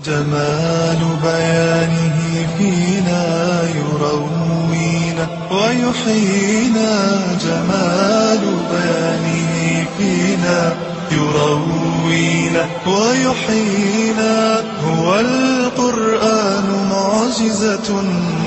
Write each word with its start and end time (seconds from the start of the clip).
جمال 0.00 0.98
بيانه 1.22 2.46
فينا 2.58 3.62
يروينا 3.76 5.26
ويحيينا. 5.50 7.20
جمال 7.44 8.40
بيانه 8.72 9.84
فينا 9.98 10.74
يروينا 11.12 12.66
ويحيينا. 12.86 14.60
هو 14.84 15.20
القرآن 15.20 16.88
معجزة 16.90 18.00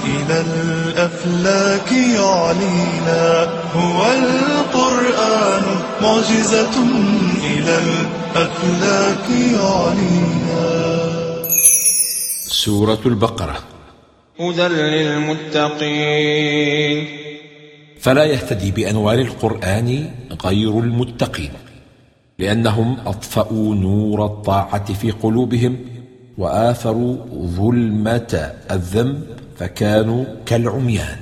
إلى 0.05 0.41
الأفلاك 0.41 1.91
يعلينا. 1.91 3.47
هو 3.75 4.05
القرآن 4.11 5.63
معجزة 6.01 6.75
إلى 7.43 7.79
الأفلاك 7.85 9.29
يعلينا. 9.29 10.74
سورة 12.65 12.99
البقرة. 13.05 13.57
هدى 14.39 14.67
للمتقين. 14.67 16.17
فلا 17.99 18.23
يهتدي 18.23 18.71
بأنوار 18.71 19.19
القرآن 19.19 20.11
غير 20.45 20.79
المتقين 20.79 21.51
لأنهم 22.39 22.97
أطفأوا 23.05 23.75
نور 23.75 24.25
الطاعة 24.25 24.93
في 24.93 25.11
قلوبهم 25.11 25.77
وآثروا 26.37 27.17
ظلمة 27.45 28.53
الذنب 28.71 29.23
فكانوا 29.59 30.25
كالعميان. 30.45 31.17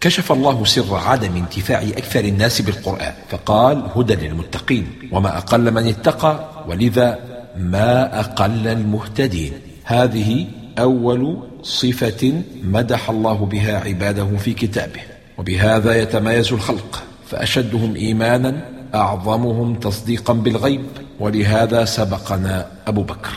كشف 0.00 0.32
الله 0.32 0.64
سر 0.64 0.96
عدم 0.96 1.36
انتفاع 1.36 1.82
أكثر 1.82 2.24
الناس 2.24 2.60
بالقرآن 2.62 3.14
فقال 3.28 3.82
هدى 3.96 4.14
للمتقين 4.14 4.86
وما 5.12 5.38
أقل 5.38 5.70
من 5.70 5.88
اتقى 5.88 6.48
ولذا 6.68 7.18
ما 7.56 8.20
أقل 8.20 8.66
المهتدين. 8.66 9.52
هذه 9.84 10.46
أول 10.78 11.42
صفة 11.62 12.42
مدح 12.62 13.10
الله 13.10 13.34
بها 13.34 13.80
عباده 13.80 14.36
في 14.36 14.52
كتابه 14.52 15.00
وبهذا 15.38 16.02
يتميز 16.02 16.52
الخلق 16.52 17.02
فأشدهم 17.26 17.94
إيمانا 17.96 18.68
أعظمهم 18.94 19.74
تصديقا 19.74 20.32
بالغيب 20.32 20.84
ولهذا 21.20 21.84
سبقنا 21.84 22.66
أبو 22.86 23.02
بكر. 23.02 23.30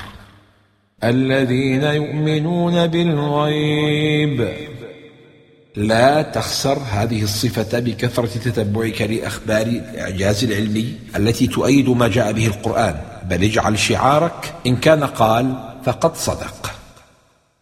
الذين 1.03 1.83
يؤمنون 1.83 2.87
بالغيب. 2.87 4.53
لا 5.75 6.21
تخسر 6.21 6.77
هذه 6.91 7.23
الصفة 7.23 7.79
بكثرة 7.79 8.25
تتبعك 8.25 9.01
لأخبار 9.01 9.67
الإعجاز 9.67 10.43
العلمي 10.43 10.93
التي 11.15 11.47
تؤيد 11.47 11.89
ما 11.89 12.07
جاء 12.07 12.31
به 12.31 12.47
القرآن. 12.47 12.95
بل 13.29 13.43
اجعل 13.43 13.79
شعارك 13.79 14.53
إن 14.67 14.75
كان 14.75 15.03
قال 15.03 15.73
فقد 15.85 16.15
صدق. 16.15 16.62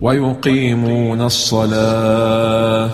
ويقيمون 0.02 1.22
الصلاة. 1.22 2.90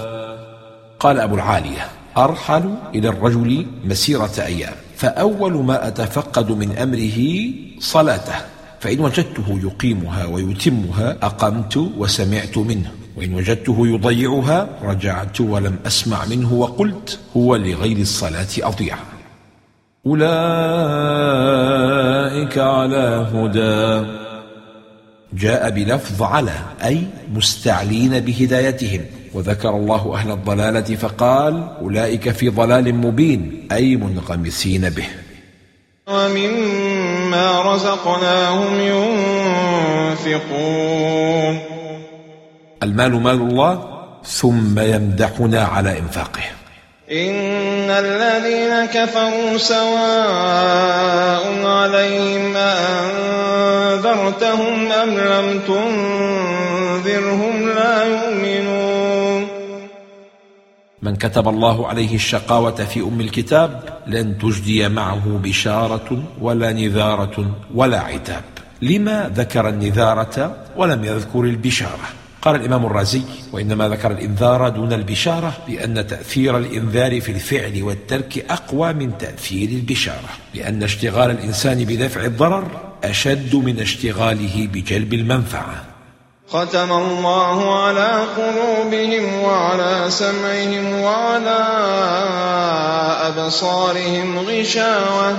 قال 0.99 1.19
أبو 1.19 1.35
العالية 1.35 1.85
أرحل 2.17 2.75
إلى 2.95 3.09
الرجل 3.09 3.65
مسيرة 3.85 4.31
أيام 4.39 4.73
فأول 4.95 5.53
ما 5.53 5.87
أتفقد 5.87 6.51
من 6.51 6.77
أمره 6.77 7.49
صلاته 7.79 8.35
فإن 8.79 8.99
وجدته 8.99 9.59
يقيمها 9.63 10.25
ويتمها 10.25 11.17
أقمت 11.23 11.77
وسمعت 11.97 12.57
منه 12.57 12.91
وإن 13.17 13.33
وجدته 13.33 13.87
يضيعها 13.87 14.69
رجعت 14.83 15.41
ولم 15.41 15.75
أسمع 15.87 16.25
منه 16.25 16.53
وقلت 16.53 17.19
هو 17.37 17.55
لغير 17.55 17.97
الصلاة 17.97 18.47
أضيع. 18.61 18.97
أولئك 20.07 20.27
على 22.57 23.27
هدى. 23.33 24.26
جاء 25.33 25.69
بلفظ 25.69 26.23
على 26.23 26.53
أي 26.83 27.03
مستعلين 27.33 28.19
بهدايتهم. 28.19 29.01
وذكر 29.33 29.69
الله 29.69 30.15
أهل 30.15 30.31
الضلالة 30.31 30.95
فقال 30.95 31.69
أولئك 31.81 32.29
في 32.29 32.49
ضلال 32.49 32.95
مبين 32.95 33.67
أي 33.71 33.95
منغمسين 33.95 34.89
به. 34.89 35.05
ومما 36.07 37.61
رزقناهم 37.61 38.79
ينفقون. 40.25 41.59
المال 42.83 43.21
مال 43.21 43.35
الله 43.35 44.03
ثم 44.25 44.79
يمدحنا 44.79 45.63
على 45.63 45.99
إنفاقه. 45.99 46.43
إن 47.11 47.89
الذين 47.89 48.85
كفروا 48.85 49.57
سواء 49.57 51.65
عليهم 51.65 52.57
أنذرتهم 53.95 54.91
أم 54.91 55.09
لم 55.09 55.59
تنذرهم 55.67 57.69
لا 57.69 58.03
يؤمنون. 58.03 59.47
من 61.01 61.15
كتب 61.15 61.47
الله 61.47 61.87
عليه 61.87 62.15
الشقاوة 62.15 62.75
في 62.75 62.99
أم 62.99 63.21
الكتاب 63.21 63.83
لن 64.07 64.37
تجدي 64.37 64.89
معه 64.89 65.39
بشارة 65.43 66.23
ولا 66.41 66.73
نذارة 66.73 67.45
ولا 67.75 67.99
عتاب. 67.99 68.43
لما 68.81 69.31
ذكر 69.35 69.69
النذارة 69.69 70.55
ولم 70.77 71.05
يذكر 71.05 71.39
البشارة؟ 71.39 72.07
قال 72.41 72.55
الإمام 72.55 72.85
الرازي 72.85 73.21
وإنما 73.51 73.89
ذكر 73.89 74.11
الإنذار 74.11 74.69
دون 74.69 74.93
البشارة 74.93 75.53
لأن 75.67 76.07
تأثير 76.07 76.57
الإنذار 76.57 77.21
في 77.21 77.31
الفعل 77.31 77.83
والترك 77.83 78.45
أقوى 78.49 78.93
من 78.93 79.17
تأثير 79.17 79.69
البشارة 79.69 80.29
لأن 80.53 80.83
اشتغال 80.83 81.31
الإنسان 81.31 81.85
بدفع 81.85 82.25
الضرر 82.25 82.67
أشد 83.03 83.55
من 83.55 83.79
اشتغاله 83.79 84.67
بجلب 84.73 85.13
المنفعة. 85.13 85.83
ختم 86.49 86.91
الله 86.91 87.83
على 87.83 88.25
قلوبهم 88.37 89.33
وعلى 89.43 90.05
سمعهم 90.09 90.93
وعلى 90.93 91.59
أبصارهم 93.27 94.39
غشاوة. 94.39 95.37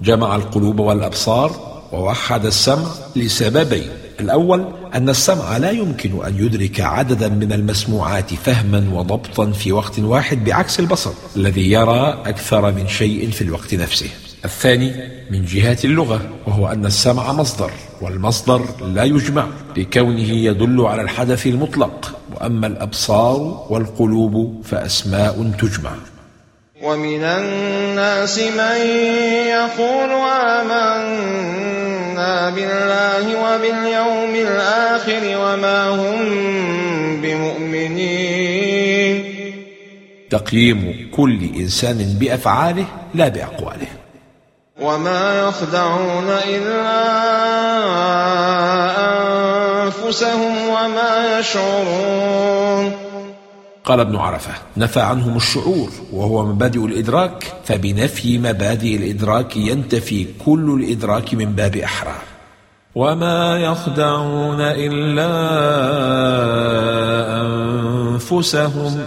جمع 0.00 0.36
القلوب 0.36 0.78
والأبصار 0.78 1.50
ووحد 1.92 2.46
السمع 2.46 2.88
لسببين 3.16 4.03
الأول 4.20 4.64
أن 4.94 5.08
السمع 5.08 5.56
لا 5.56 5.70
يمكن 5.70 6.24
أن 6.24 6.38
يدرك 6.38 6.80
عددا 6.80 7.28
من 7.28 7.52
المسموعات 7.52 8.34
فهما 8.34 8.90
وضبطا 8.92 9.50
في 9.50 9.72
وقت 9.72 9.98
واحد 9.98 10.44
بعكس 10.44 10.80
البصر 10.80 11.10
الذي 11.36 11.70
يرى 11.70 12.22
أكثر 12.26 12.72
من 12.72 12.88
شيء 12.88 13.30
في 13.30 13.42
الوقت 13.42 13.74
نفسه. 13.74 14.10
الثاني 14.44 14.92
من 15.30 15.44
جهة 15.44 15.78
اللغة 15.84 16.20
وهو 16.46 16.68
أن 16.68 16.86
السمع 16.86 17.32
مصدر 17.32 17.70
والمصدر 18.00 18.64
لا 18.94 19.04
يجمع 19.04 19.46
لكونه 19.76 20.30
يدل 20.30 20.80
على 20.80 21.02
الحدث 21.02 21.46
المطلق 21.46 22.18
وأما 22.34 22.66
الأبصار 22.66 23.66
والقلوب 23.70 24.62
فأسماء 24.64 25.52
تجمع. 25.58 25.92
ومن 26.84 27.24
الناس 27.24 28.38
من 28.38 28.76
يقول 29.48 30.10
آمنا 30.60 30.90
بالله 32.50 33.24
وباليوم 33.44 34.34
الآخر 34.34 35.20
وما 35.24 35.88
هم 35.88 36.16
بمؤمنين. 37.22 38.54
تقييم 40.30 41.10
كل 41.16 41.38
إنسان 41.56 42.16
بأفعاله 42.20 42.86
لا 43.14 43.28
بأقواله. 43.28 43.88
وما 44.80 45.48
يخدعون 45.48 46.28
إلا 46.28 47.04
أنفسهم 49.82 50.68
وما 50.68 51.38
يشعرون. 51.38 53.03
قال 53.84 54.00
ابن 54.00 54.16
عرفة 54.16 54.52
نفى 54.76 55.00
عنهم 55.00 55.36
الشعور 55.36 55.90
وهو 56.12 56.46
مبادئ 56.46 56.86
الإدراك 56.86 57.52
فبنفي 57.64 58.38
مبادئ 58.38 58.96
الإدراك 58.96 59.56
ينتفي 59.56 60.26
كل 60.46 60.80
الإدراك 60.82 61.34
من 61.34 61.44
باب 61.44 61.76
أحرى 61.76 62.14
وما 62.94 63.58
يخدعون 63.58 64.60
إلا 64.60 65.30
أنفسهم. 68.12 69.06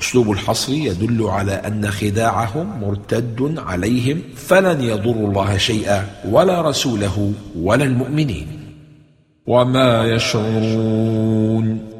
أسلوب 0.00 0.30
الحصر 0.30 0.72
يدل 0.72 1.22
على 1.22 1.52
أن 1.52 1.90
خداعهم 1.90 2.80
مرتد 2.80 3.54
عليهم 3.58 4.22
فلن 4.36 4.80
يضروا 4.80 5.28
الله 5.28 5.56
شيئا 5.56 6.06
ولا 6.30 6.60
رسوله 6.60 7.32
ولا 7.56 7.84
المؤمنين. 7.84 8.46
وما 9.46 10.04
يشعرون. 10.04 11.91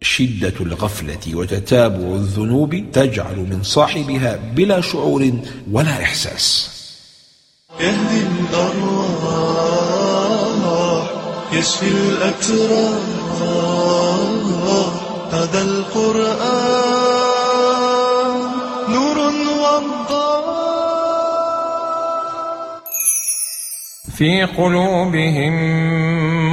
شدة 0.00 0.54
الغفلة 0.60 1.34
وتتابع 1.34 2.14
الذنوب 2.14 2.84
تجعل 2.92 3.36
من 3.36 3.62
صاحبها 3.62 4.36
بلا 4.36 4.80
شعور 4.80 5.32
ولا 5.72 6.02
إحساس. 6.02 6.70
يهدي 7.80 8.26
الأرواح 8.50 9.56
يشفي 11.52 11.88
الأتراح 11.88 13.16
هذا 15.32 15.62
القرآن 15.62 16.76
نور 18.88 19.18
وضاح 19.62 20.46
في 24.16 24.44
قلوبهم 24.44 25.54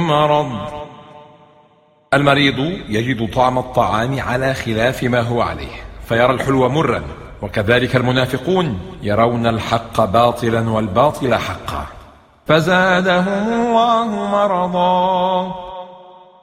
مرض. 0.06 0.83
المريض 2.14 2.58
يجد 2.88 3.32
طعم 3.34 3.58
الطعام 3.58 4.20
على 4.20 4.54
خلاف 4.54 5.02
ما 5.02 5.20
هو 5.20 5.42
عليه 5.42 5.72
فيرى 6.08 6.32
الحلو 6.32 6.68
مرا 6.68 7.02
وكذلك 7.42 7.96
المنافقون 7.96 8.78
يرون 9.02 9.46
الحق 9.46 10.04
باطلا 10.04 10.70
والباطل 10.70 11.34
حقا. 11.34 11.86
فزادهم 12.46 13.52
الله 13.52 14.06
مرضا. 14.06 15.54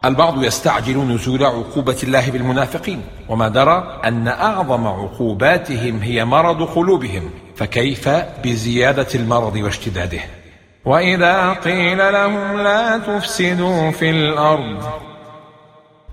البعض 0.05 0.43
يستعجل 0.43 0.97
نزول 0.97 1.43
عقوبة 1.43 1.97
الله 2.03 2.31
بالمنافقين 2.31 3.01
وما 3.29 3.47
درى 3.47 3.99
أن 4.05 4.27
أعظم 4.27 4.87
عقوباتهم 4.87 5.99
هي 5.99 6.25
مرض 6.25 6.63
قلوبهم 6.63 7.29
فكيف 7.55 8.09
بزيادة 8.43 9.07
المرض 9.15 9.55
واشتداده؟ 9.55 10.19
وإذا 10.85 11.53
قيل 11.53 11.97
لهم 11.97 12.57
لا 12.57 12.97
تفسدوا 12.97 13.91
في 13.91 14.09
الأرض 14.09 15.10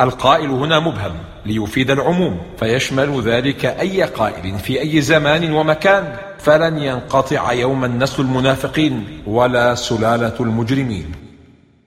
القائل 0.00 0.50
هنا 0.50 0.79
مبهم 0.79 1.12
ليفيد 1.47 1.91
العموم 1.91 2.39
فيشمل 2.59 3.21
ذلك 3.21 3.65
أي 3.67 4.03
قائل 4.03 4.59
في 4.59 4.81
أي 4.81 5.00
زمان 5.00 5.53
ومكان 5.53 6.17
فلن 6.39 6.79
ينقطع 6.79 7.53
يوما 7.53 7.89
نسل 7.89 8.23
المنافقين 8.23 9.23
ولا 9.27 9.75
سلالة 9.75 10.35
المجرمين. 10.41 11.12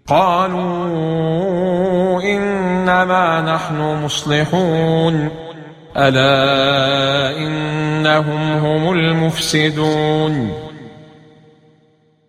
قالوا 0.08 0.62
إنما 2.22 3.42
نحن 3.42 4.04
مصلحون 4.04 5.30
ألا 5.98 7.38
إنهم 7.38 8.52
هم 8.52 8.92
المفسدون. 8.92 10.54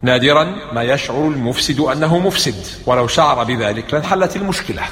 نادرا 0.02 0.54
ما 0.72 0.82
يشعر 0.82 1.28
المفسد 1.28 1.80
أنه 1.80 2.18
مفسد 2.18 2.54
ولو 2.86 3.06
شعر 3.06 3.44
بذلك 3.44 3.94
لانحلت 3.94 4.36
المشكلة. 4.36 4.82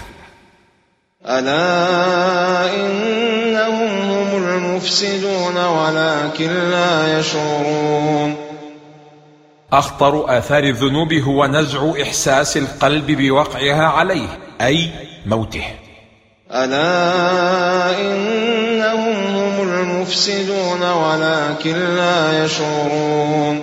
ألا 1.27 2.75
إنهم 2.75 4.11
هم 4.11 4.45
المفسدون 4.45 5.57
ولكن 5.57 6.71
لا 6.71 7.19
يشعرون. 7.19 8.37
أخطر 9.73 10.39
آثار 10.39 10.65
الذنوب 10.65 11.13
هو 11.13 11.47
نزع 11.47 12.03
إحساس 12.03 12.57
القلب 12.57 13.07
بوقعها 13.07 13.85
عليه 13.85 14.29
أي 14.61 14.91
موته. 15.27 15.65
ألا 16.53 18.01
إنهم 18.01 19.37
هم 19.37 19.69
المفسدون 19.69 20.83
ولكن 20.83 21.97
لا 21.97 22.45
يشعرون. 22.45 23.63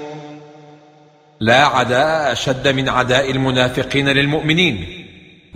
لا 1.39 1.65
عداء 1.65 2.31
أشد 2.31 2.67
من 2.67 2.89
عداء 2.89 3.31
المنافقين 3.31 4.09
للمؤمنين. 4.09 4.96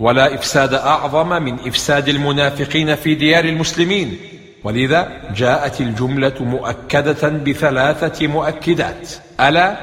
ولا 0.02 0.34
إفساد 0.34 0.74
أعظم 0.74 1.42
من 1.42 1.54
إفساد 1.66 2.08
المنافقين 2.08 2.94
في 2.94 3.14
ديار 3.14 3.44
المسلمين. 3.44 4.16
ولذا 4.64 5.08
جاءت 5.36 5.80
الجملة 5.80 6.34
مؤكدة 6.40 7.28
بثلاثة 7.28 8.26
مؤكدات. 8.26 9.10
ألا 9.40 9.76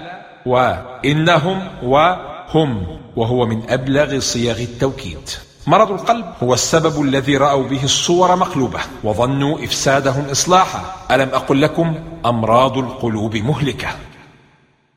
وإنهم 0.46 1.68
وهم 1.84 3.00
وهو 3.16 3.46
من 3.46 3.70
أبلغ 3.70 4.20
صيغ 4.20 4.60
التوكيد. 4.60 5.30
مرض 5.68 5.92
القلب 5.92 6.26
هو 6.44 6.54
السبب 6.54 7.02
الذي 7.02 7.38
رأوا 7.38 7.64
به 7.64 7.84
الصور 7.84 8.36
مقلوبة 8.36 8.80
وظنوا 9.04 9.64
إفسادهم 9.64 10.26
إصلاحا. 10.32 10.82
ألم 11.12 11.30
أقل 11.34 11.62
لكم 11.62 11.96
أمراض 12.26 12.78
القلوب 12.78 13.36
مهلكة. 13.36 13.88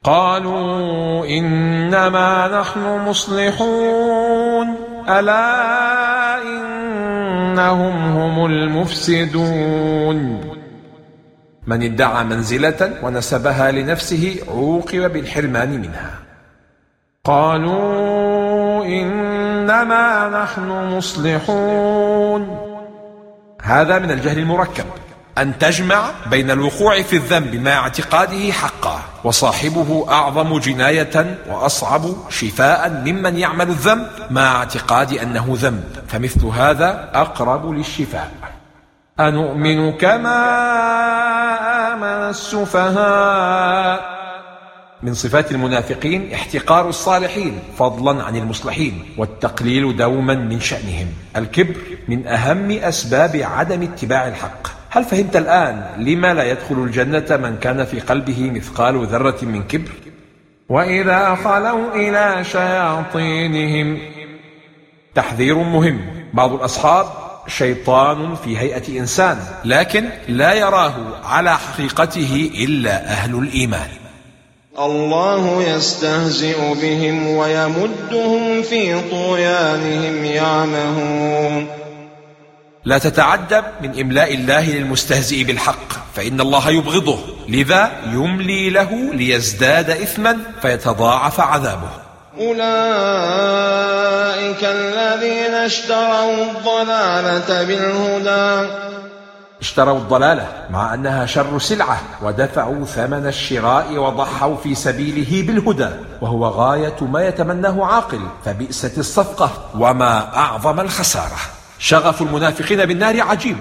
قالوا 0.05 1.27
إنما 1.27 2.61
نحن 2.61 3.09
مصلحون. 3.09 4.52
ألا 5.09 6.43
إنهم 6.43 8.17
هم 8.17 8.47
المفسدون. 8.47 10.41
من 11.67 11.83
ادعى 11.83 12.25
منزلة 12.25 12.93
ونسبها 13.03 13.71
لنفسه 13.71 14.37
عوقب 14.49 15.13
بالحرمان 15.13 15.71
منها. 15.81 16.11
قالوا 17.25 18.85
إنما 18.85 20.29
نحن 20.29 20.69
مصلحون. 20.97 22.59
هذا 23.63 23.99
من 23.99 24.11
الجهل 24.11 24.39
المركب. 24.39 24.85
أن 25.39 25.59
تجمع 25.59 26.11
بين 26.27 26.51
الوقوع 26.51 27.03
في 27.03 27.17
الذنب 27.17 27.55
مع 27.55 27.71
اعتقاده 27.71 28.53
حقا 28.53 29.01
وصاحبه 29.25 30.07
أعظم 30.09 30.59
جناية 30.59 31.39
وأصعب 31.49 32.03
شفاء 32.29 32.91
ممن 32.91 33.39
يعمل 33.39 33.69
الذنب 33.69 34.07
مع 34.31 34.57
اعتقاد 34.57 35.13
أنه 35.13 35.47
ذنب 35.49 35.85
فمثل 36.09 36.47
هذا 36.47 37.11
أقرب 37.15 37.71
للشفاء. 37.71 38.31
أنؤمن 39.21 39.93
كما 39.93 40.39
آمن 41.93 42.31
السفهاء. 42.31 44.13
من 45.03 45.15
صفات 45.15 45.53
المنافقين 45.53 46.35
احتقار 46.35 46.89
الصالحين 46.89 47.59
فضلا 47.79 48.25
عن 48.25 48.37
المصلحين 48.37 49.15
والتقليل 49.19 49.97
دوما 49.97 50.35
من 50.35 50.61
شأنهم. 50.61 51.07
الكبر 51.37 51.77
من 52.09 52.27
أهم 52.27 52.71
أسباب 52.71 53.37
عدم 53.37 53.83
اتباع 53.83 54.29
الحق. 54.29 54.82
هل 54.95 55.05
فهمت 55.05 55.37
الآن 55.37 55.85
لما 55.99 56.35
لا 56.35 56.51
يدخل 56.51 56.75
الجنة 56.75 57.37
من 57.37 57.57
كان 57.61 57.85
في 57.85 58.01
قلبه 58.01 58.51
مثقال 58.51 59.07
ذرة 59.07 59.39
من 59.43 59.63
كبر؟ 59.63 59.91
وإذا 60.69 61.35
خلوا 61.45 61.95
إلى 61.95 62.45
شياطينهم. 62.45 63.99
تحذير 65.15 65.55
مهم. 65.55 66.01
بعض 66.35 66.53
الأصحاب 66.53 67.07
شيطان 67.49 68.35
في 68.35 68.59
هيئة 68.59 69.01
إنسان 69.01 69.39
لكن 69.65 70.09
لا 70.29 70.55
يراه 70.55 70.95
على 71.25 71.59
حقيقته 71.59 72.51
إلا 72.55 73.05
أهل 73.05 73.35
الإيمان. 73.35 73.89
الله 74.79 75.63
يستهزئ 75.63 76.75
بهم 76.83 77.27
ويمدهم 77.27 78.63
في 78.63 79.01
طغيانهم 79.11 80.25
يعمهون. 80.25 81.82
لا 82.85 82.99
تتعجب 82.99 83.65
من 83.83 84.01
إملاء 84.01 84.35
الله 84.35 84.71
للمستهزئ 84.71 85.45
بالحق 85.45 85.93
فإن 86.15 86.41
الله 86.41 86.71
يبغضه. 86.71 87.19
لذا 87.49 87.91
يملي 88.07 88.71
له 88.71 88.91
ليزداد 89.13 89.91
إثما 89.91 90.39
فيتضاعف 90.63 91.41
عذابه. 91.41 91.91
أولئك 92.39 92.65
الذين 94.65 95.55
اشتروا 95.55 96.45
الضلالة 96.45 97.63
بالهدى. 97.63 98.71
اشتروا 99.61 99.99
الضلالة 99.99 100.47
مع 100.71 100.95
أنها 100.95 101.27
شر 101.27 101.59
سلعة 101.59 102.03
ودفعوا 102.23 102.85
ثمن 102.85 103.27
الشراء 103.27 103.93
وضحوا 103.93 104.57
في 104.57 104.75
سبيله 104.75 105.47
بالهدى 105.47 105.89
وهو 106.21 106.47
غاية 106.47 106.97
ما 107.01 107.27
يتمناه 107.29 107.85
عاقل 107.85 108.21
فبئست 108.45 108.99
الصفقة 108.99 109.51
وما 109.75 110.37
أعظم 110.37 110.81
الخسارة. 110.81 111.39
شغف 111.83 112.23
المنافقين 112.23 112.87
بالنار 112.87 113.21
عجيب 113.21 113.57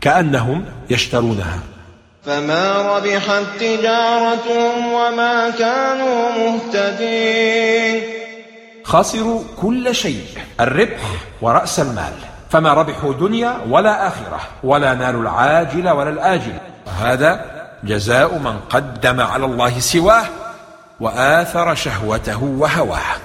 كأنهم 0.00 0.64
يشترونها. 0.90 1.58
فما 2.26 2.96
ربحت 2.96 3.44
تجارتهم 3.60 4.92
وما 4.92 5.50
كانوا 5.50 6.30
مهتدين. 6.38 8.02
خسروا 8.84 9.42
كل 9.62 9.94
شيء 9.94 10.24
الربح 10.60 11.00
ورأس 11.42 11.80
المال. 11.80 12.12
فما 12.50 12.74
ربحوا 12.74 13.12
دنيا 13.14 13.60
ولا 13.68 14.06
آخرة 14.06 14.40
ولا 14.62 14.94
نالوا 14.94 15.22
العاجل 15.22 15.88
ولا 15.88 16.10
الآجل. 16.10 16.58
وهذا 16.86 17.44
جزاء 17.84 18.38
من 18.38 18.60
قدم 18.70 19.20
على 19.20 19.44
الله 19.44 19.80
سواه 19.80 20.24
وآثر 21.00 21.74
شهوته 21.74 22.44
وهواه. 22.44 23.16